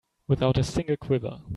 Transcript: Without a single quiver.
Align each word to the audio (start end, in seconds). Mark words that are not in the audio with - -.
Without 0.27 0.57
a 0.57 0.63
single 0.63 0.97
quiver. 0.97 1.41